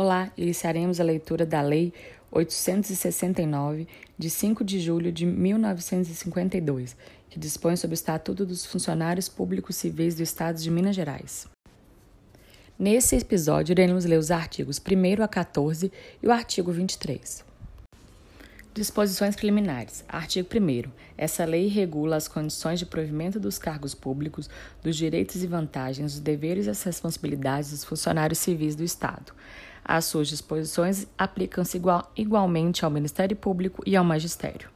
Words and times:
Olá, 0.00 0.30
iniciaremos 0.36 1.00
a 1.00 1.02
leitura 1.02 1.44
da 1.44 1.60
Lei 1.60 1.92
869, 2.30 3.88
de 4.16 4.30
5 4.30 4.62
de 4.62 4.78
julho 4.78 5.10
de 5.10 5.26
1952, 5.26 6.96
que 7.28 7.36
dispõe 7.36 7.74
sobre 7.74 7.94
o 7.94 7.98
Estatuto 7.98 8.46
dos 8.46 8.64
Funcionários 8.64 9.28
Públicos 9.28 9.74
Civis 9.74 10.14
do 10.14 10.22
Estado 10.22 10.60
de 10.60 10.70
Minas 10.70 10.94
Gerais. 10.94 11.48
Nesse 12.78 13.16
episódio, 13.16 13.72
iremos 13.72 14.04
ler 14.04 14.20
os 14.20 14.30
artigos 14.30 14.78
1 14.78 15.20
a 15.20 15.26
14 15.26 15.90
e 16.22 16.26
o 16.28 16.30
artigo 16.30 16.70
23. 16.70 17.44
Disposições 18.72 19.34
preliminares. 19.34 20.04
Artigo 20.08 20.48
1. 20.48 20.88
Essa 21.16 21.44
lei 21.44 21.66
regula 21.66 22.14
as 22.14 22.28
condições 22.28 22.78
de 22.78 22.86
provimento 22.86 23.40
dos 23.40 23.58
cargos 23.58 23.96
públicos, 23.96 24.48
dos 24.80 24.94
direitos 24.94 25.42
e 25.42 25.46
vantagens, 25.48 26.14
os 26.14 26.20
deveres 26.20 26.66
e 26.66 26.70
as 26.70 26.80
responsabilidades 26.84 27.72
dos 27.72 27.82
funcionários 27.82 28.38
civis 28.38 28.76
do 28.76 28.84
Estado. 28.84 29.32
As 29.88 30.04
suas 30.04 30.28
disposições 30.28 31.06
aplicam-se 31.16 31.78
igual, 31.78 32.12
igualmente 32.14 32.84
ao 32.84 32.90
Ministério 32.90 33.34
Público 33.34 33.82
e 33.86 33.96
ao 33.96 34.04
Magistério. 34.04 34.68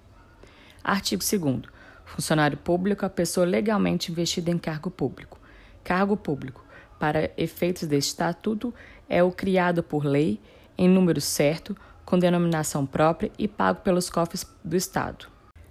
Artigo 0.82 1.22
2. 1.22 1.70
Funcionário 2.06 2.56
público 2.56 3.04
é 3.04 3.08
a 3.08 3.10
pessoa 3.10 3.44
legalmente 3.44 4.10
investida 4.10 4.50
em 4.50 4.56
cargo 4.56 4.90
público. 4.90 5.38
Cargo 5.84 6.16
público, 6.16 6.64
para 6.98 7.30
efeitos 7.36 7.86
deste 7.86 8.08
estatuto, 8.08 8.72
é 9.06 9.22
o 9.22 9.30
criado 9.30 9.82
por 9.82 10.02
lei, 10.02 10.40
em 10.78 10.88
número 10.88 11.20
certo, 11.20 11.76
com 12.06 12.18
denominação 12.18 12.86
própria 12.86 13.30
e 13.38 13.46
pago 13.46 13.82
pelos 13.82 14.08
cofres 14.08 14.46
do 14.64 14.76
Estado. 14.76 15.26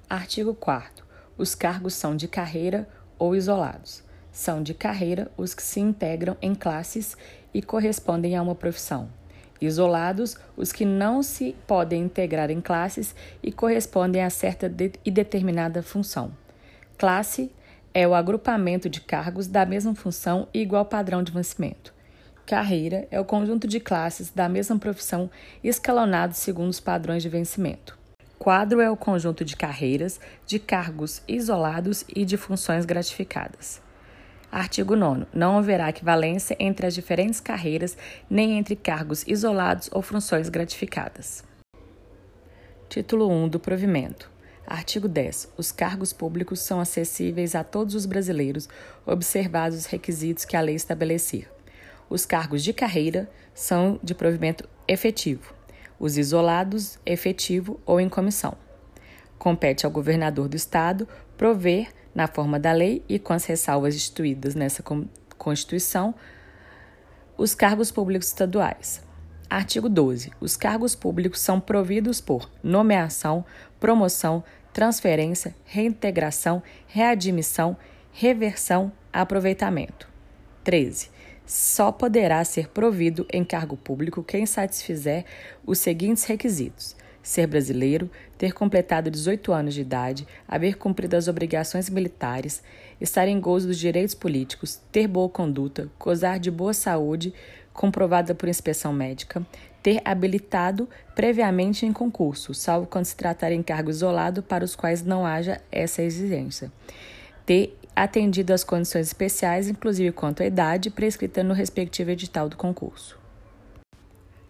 Artigo 0.08 0.54
4. 0.54 1.04
Os 1.36 1.56
cargos 1.56 1.96
são 1.96 2.16
de 2.16 2.28
carreira 2.28 2.88
ou 3.18 3.36
isolados. 3.36 4.04
São 4.32 4.62
de 4.62 4.76
carreira 4.76 5.32
os 5.36 5.56
que 5.56 5.64
se 5.64 5.80
integram 5.80 6.38
em 6.44 6.54
classes 6.54 7.18
e 7.52 7.60
correspondem 7.60 8.38
a 8.38 8.44
uma 8.44 8.54
profissão. 8.54 9.10
Isolados, 9.62 10.36
os 10.58 10.72
que 10.72 10.84
não 10.84 11.22
se 11.22 11.56
podem 11.68 12.02
integrar 12.02 12.50
em 12.50 12.60
classes 12.60 13.16
e 13.44 13.52
correspondem 13.52 14.24
a 14.24 14.30
certa 14.32 14.68
de 14.68 14.94
e 15.06 15.12
determinada 15.12 15.84
função. 15.84 16.32
Classe 16.98 17.52
é 17.94 18.08
o 18.08 18.16
agrupamento 18.16 18.90
de 18.90 19.00
cargos 19.02 19.48
da 19.48 19.66
mesma 19.66 19.94
função 19.94 20.48
e 20.52 20.62
igual 20.62 20.86
padrão 20.86 21.22
de 21.22 21.32
vencimento. 21.32 21.94
Carreira 22.46 23.08
é 23.12 23.20
o 23.20 23.26
conjunto 23.26 23.68
de 23.68 23.80
classes 23.80 24.32
da 24.32 24.50
mesma 24.50 24.80
profissão 24.80 25.30
escalonados 25.64 26.38
segundo 26.38 26.70
os 26.70 26.80
padrões 26.80 27.22
de 27.22 27.30
vencimento. 27.30 27.98
Quadro 28.40 28.82
é 28.82 28.90
o 28.90 28.98
conjunto 28.98 29.46
de 29.46 29.56
carreiras, 29.56 30.20
de 30.48 30.58
cargos 30.58 31.22
isolados 31.28 32.04
e 32.14 32.26
de 32.26 32.38
funções 32.38 32.86
gratificadas. 32.86 33.80
Artigo 34.52 34.98
9. 34.98 35.28
Não 35.34 35.58
haverá 35.58 35.90
equivalência 35.90 36.58
entre 36.60 36.86
as 36.86 36.94
diferentes 36.94 37.40
carreiras, 37.40 37.98
nem 38.30 38.58
entre 38.58 38.76
cargos 38.76 39.24
isolados 39.26 39.90
ou 39.94 40.02
funções 40.02 40.50
gratificadas. 40.50 41.42
Título 42.90 43.32
1 43.32 43.48
do 43.48 43.62
provimento. 43.62 44.30
Artigo 44.68 45.08
10. 45.08 45.54
Os 45.56 45.72
cargos 45.72 46.12
públicos 46.12 46.60
são 46.60 46.82
acessíveis 46.82 47.56
a 47.56 47.64
todos 47.64 47.96
os 47.96 48.06
brasileiros, 48.06 48.68
observados 49.06 49.78
os 49.78 49.86
requisitos 49.86 50.44
que 50.44 50.58
a 50.58 50.62
lei 50.62 50.76
estabelecer. 50.76 51.50
Os 52.10 52.26
cargos 52.26 52.62
de 52.62 52.74
carreira 52.74 53.32
são 53.54 53.98
de 54.04 54.14
provimento 54.14 54.68
efetivo, 54.86 55.54
os 55.98 56.18
isolados, 56.18 57.00
efetivo 57.06 57.80
ou 57.86 58.02
em 58.02 58.10
comissão. 58.10 58.58
Compete 59.40 59.86
ao 59.86 59.92
governador 59.92 60.50
do 60.50 60.58
Estado 60.58 61.08
prover, 61.38 61.88
na 62.14 62.28
forma 62.28 62.60
da 62.60 62.72
lei 62.72 63.04
e 63.08 63.18
com 63.18 63.34
as 63.34 63.46
ressalvas 63.46 63.96
instituídas 63.96 64.56
nessa 64.56 64.84
Constituição, 65.38 66.14
os 67.38 67.56
cargos 67.56 67.92
públicos 67.92 68.28
estaduais. 68.28 69.02
Artigo 69.50 69.90
12. 69.90 70.32
Os 70.40 70.56
cargos 70.56 70.96
públicos 70.96 71.40
são 71.40 71.60
providos 71.60 72.22
por 72.22 72.50
nomeação, 72.64 73.44
promoção, 73.80 74.44
transferência, 74.72 75.56
reintegração, 75.66 76.64
readmissão, 76.88 77.76
reversão, 78.12 78.92
aproveitamento. 79.12 80.08
13 80.64 81.10
só 81.52 81.92
poderá 81.92 82.42
ser 82.46 82.70
provido 82.70 83.26
em 83.32 83.44
cargo 83.44 83.76
público 83.76 84.24
quem 84.24 84.46
satisfizer 84.46 85.26
os 85.66 85.80
seguintes 85.80 86.24
requisitos: 86.24 86.96
ser 87.22 87.48
brasileiro, 87.48 88.10
ter 88.38 88.54
completado 88.54 89.12
18 89.12 89.54
anos 89.54 89.74
de 89.74 89.82
idade, 89.82 90.28
haver 90.48 90.78
cumprido 90.78 91.16
as 91.16 91.28
obrigações 91.28 91.90
militares, 91.90 92.64
estar 93.00 93.28
em 93.28 93.40
gozo 93.40 93.68
dos 93.68 93.78
direitos 93.78 94.16
políticos, 94.16 94.80
ter 94.92 95.08
boa 95.08 95.30
conduta, 95.30 95.90
gozar 96.00 96.40
de 96.40 96.50
boa 96.50 96.74
saúde 96.74 97.34
comprovada 97.74 98.36
por 98.36 98.50
inspeção 98.50 98.92
médica, 98.92 99.46
ter 99.82 100.02
habilitado 100.06 100.88
previamente 101.16 101.86
em 101.86 101.94
concurso, 101.94 102.54
salvo 102.54 102.88
quando 102.88 103.06
se 103.06 103.16
tratar 103.16 103.52
em 103.52 103.64
cargo 103.64 103.90
isolado 103.90 104.44
para 104.44 104.64
os 104.64 104.76
quais 104.76 105.04
não 105.04 105.26
haja 105.26 105.60
essa 105.72 106.02
exigência, 106.02 106.72
ter 107.46 107.78
atendido 107.96 108.54
às 108.54 108.64
condições 108.64 109.08
especiais, 109.08 109.68
inclusive 109.68 110.12
quanto 110.12 110.44
à 110.44 110.46
idade, 110.46 110.90
prescrita 110.90 111.44
no 111.44 111.54
respectivo 111.54 112.12
edital 112.12 112.48
do 112.48 112.58
concurso. 112.58 113.20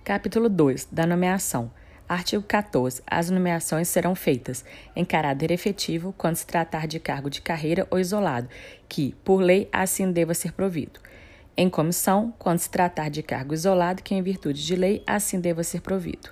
Capítulo 0.03 0.49
2 0.49 0.87
da 0.91 1.05
nomeação. 1.05 1.71
Artigo 2.11 2.43
14. 2.43 3.01
As 3.07 3.29
nomeações 3.29 3.87
serão 3.87 4.13
feitas 4.15 4.65
em 4.93 5.05
caráter 5.05 5.49
efetivo 5.49 6.13
quando 6.17 6.35
se 6.35 6.45
tratar 6.45 6.85
de 6.85 6.99
cargo 6.99 7.29
de 7.29 7.41
carreira 7.41 7.87
ou 7.89 7.97
isolado, 7.97 8.49
que, 8.89 9.15
por 9.23 9.37
lei, 9.37 9.69
assim 9.71 10.11
deva 10.11 10.33
ser 10.33 10.51
provido. 10.51 10.99
Em 11.55 11.69
comissão, 11.69 12.33
quando 12.37 12.59
se 12.59 12.69
tratar 12.69 13.07
de 13.07 13.23
cargo 13.23 13.53
isolado, 13.53 14.03
que, 14.03 14.13
em 14.13 14.21
virtude 14.21 14.61
de 14.61 14.75
lei, 14.75 15.01
assim 15.07 15.39
deva 15.39 15.63
ser 15.63 15.79
provido 15.79 16.31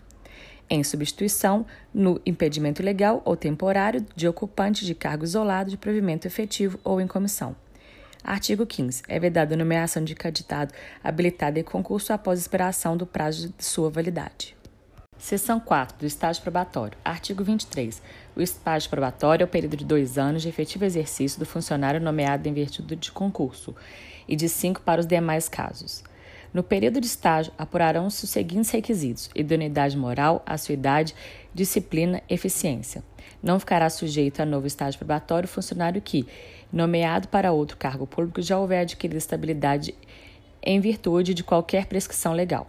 em 0.69 0.83
substituição 0.83 1.65
no 1.93 2.21
impedimento 2.25 2.83
legal 2.83 3.21
ou 3.23 3.37
temporário 3.37 4.05
de 4.17 4.27
ocupante 4.27 4.85
de 4.85 4.93
cargo 4.93 5.23
isolado 5.23 5.69
de 5.69 5.77
provimento 5.77 6.27
efetivo 6.27 6.77
ou 6.83 6.99
em 6.99 7.07
comissão. 7.07 7.55
Artigo 8.21 8.65
15. 8.67 9.03
É 9.07 9.17
vedada 9.17 9.55
a 9.55 9.57
nomeação 9.57 10.03
de 10.03 10.13
candidato 10.13 10.75
habilitado 11.01 11.57
em 11.57 11.63
concurso 11.63 12.11
após 12.11 12.37
expiração 12.37 12.97
do 12.97 13.07
prazo 13.07 13.53
de 13.57 13.63
sua 13.63 13.89
validade. 13.89 14.58
Seção 15.19 15.59
4 15.59 15.97
do 15.97 16.05
estágio 16.05 16.41
probatório. 16.41 16.97
Artigo 17.03 17.43
23. 17.43 18.01
O 18.37 18.41
estágio 18.41 18.89
probatório 18.89 19.43
é 19.43 19.45
o 19.45 19.49
período 19.49 19.75
de 19.75 19.83
dois 19.83 20.17
anos 20.17 20.41
de 20.41 20.47
efetivo 20.47 20.85
exercício 20.85 21.37
do 21.37 21.45
funcionário 21.45 21.99
nomeado 21.99 22.47
em 22.47 22.53
virtude 22.53 22.95
de 22.95 23.11
concurso 23.11 23.75
e 24.29 24.35
de 24.37 24.47
cinco 24.47 24.79
para 24.79 25.01
os 25.01 25.05
demais 25.05 25.49
casos. 25.49 26.05
No 26.53 26.63
período 26.63 27.01
de 27.01 27.07
estágio, 27.07 27.51
apurarão-se 27.57 28.23
os 28.23 28.29
seguintes 28.29 28.71
requisitos: 28.71 29.29
idoneidade 29.35 29.97
moral, 29.97 30.43
idade, 30.69 31.13
disciplina, 31.53 32.23
eficiência. 32.29 33.03
Não 33.43 33.59
ficará 33.59 33.89
sujeito 33.89 34.39
a 34.39 34.45
novo 34.45 34.67
estágio 34.67 34.99
probatório 34.99 35.49
funcionário 35.49 36.01
que, 36.01 36.25
nomeado 36.71 37.27
para 37.27 37.51
outro 37.51 37.75
cargo 37.75 38.07
público, 38.07 38.41
já 38.41 38.57
houver 38.57 38.83
adquirido 38.83 39.17
estabilidade 39.17 39.93
em 40.63 40.79
virtude 40.79 41.33
de 41.33 41.43
qualquer 41.43 41.87
prescrição 41.87 42.31
legal 42.31 42.67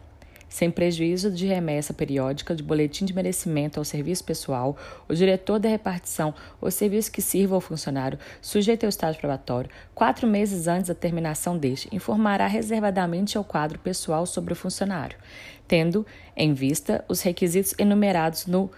sem 0.51 0.71
prejuízo 0.71 1.31
de 1.31 1.47
remessa 1.47 1.95
periódica 1.95 2.55
de 2.55 2.63
boletim 2.63 3.07
de 3.07 3.15
merecimento 3.15 3.79
ao 3.79 3.85
serviço 3.85 4.25
pessoal, 4.25 4.77
o 5.09 5.15
diretor 5.15 5.61
da 5.61 5.69
repartição 5.69 6.35
ou 6.61 6.71
serviço 6.71 7.13
que 7.13 7.23
sirva 7.23 7.55
ao 7.55 7.61
funcionário, 7.61 8.19
sujeito 8.43 8.85
ao 8.85 8.91
estágio 8.91 9.21
probatório, 9.21 9.71
quatro 9.95 10.27
meses 10.27 10.67
antes 10.67 10.89
da 10.89 10.95
terminação 10.95 11.57
deste, 11.57 11.89
informará 11.91 12.49
reservadamente 12.49 13.39
ao 13.39 13.45
quadro 13.45 13.79
pessoal 13.79 14.27
sobre 14.27 14.53
o 14.53 14.57
funcionário, 14.57 15.17
tendo 15.69 16.05
em 16.37 16.53
vista 16.53 17.05
os 17.09 17.23
requisitos 17.23 17.73
enumerados 17.79 18.47
no 18.47 18.71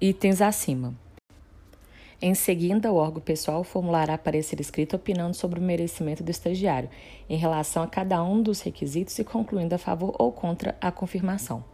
itens 0.00 0.40
acima. 0.40 1.03
Em 2.22 2.34
seguida, 2.34 2.92
o 2.92 2.96
órgão 2.96 3.20
pessoal 3.20 3.64
formulará 3.64 4.16
parecer 4.16 4.60
escrito 4.60 4.96
opinando 4.96 5.34
sobre 5.34 5.58
o 5.58 5.62
merecimento 5.62 6.22
do 6.22 6.30
estagiário, 6.30 6.88
em 7.28 7.36
relação 7.36 7.82
a 7.82 7.86
cada 7.86 8.22
um 8.22 8.42
dos 8.42 8.60
requisitos 8.60 9.18
e 9.18 9.24
concluindo 9.24 9.74
a 9.74 9.78
favor 9.78 10.14
ou 10.18 10.32
contra 10.32 10.76
a 10.80 10.90
confirmação. 10.90 11.64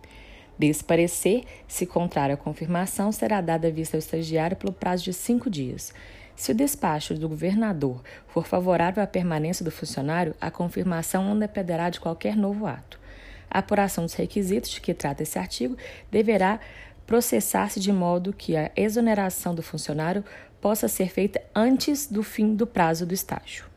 Desse 0.59 0.85
parecer, 0.85 1.45
se 1.67 1.87
contrário 1.87 2.35
à 2.35 2.37
confirmação, 2.37 3.11
será 3.13 3.41
dada 3.41 3.71
vista 3.71 3.97
ao 3.97 3.99
estagiário 3.99 4.57
pelo 4.57 4.73
prazo 4.73 5.05
de 5.05 5.13
cinco 5.13 5.49
dias. 5.49 5.93
Se 6.37 6.53
o 6.53 6.55
despacho 6.55 7.15
do 7.15 7.29
governador 7.29 8.03
for 8.29 8.47
favorável 8.47 9.03
à 9.03 9.07
permanência 9.07 9.65
do 9.65 9.71
funcionário, 9.71 10.35
a 10.41 10.51
confirmação 10.51 11.25
não 11.25 11.39
dependerá 11.39 11.91
de 11.91 12.01
qualquer 12.01 12.37
novo 12.37 12.67
ato. 12.67 13.01
A 13.51 13.59
apuração 13.59 14.05
dos 14.05 14.15
requisitos 14.15 14.71
de 14.71 14.81
que 14.81 14.95
trata 14.95 15.23
esse 15.23 15.39
artigo 15.39 15.77
deverá 16.11 16.61
processar-se 17.11 17.81
de 17.81 17.93
modo 17.93 18.33
que 18.33 18.57
a 18.57 18.71
exoneração 18.77 19.53
do 19.53 19.65
funcionário 19.65 20.25
possa 20.61 20.87
ser 20.87 21.11
feita 21.11 21.43
antes 21.53 22.07
do 22.07 22.23
fim 22.23 22.55
do 22.55 22.69
prazo 22.69 23.05
do 23.05 23.13
estágio. 23.13 23.70